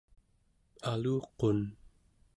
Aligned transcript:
aluqun 0.91 1.59